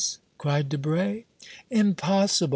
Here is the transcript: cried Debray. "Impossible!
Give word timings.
cried 0.39 0.67
Debray. 0.69 1.25
"Impossible! 1.69 2.49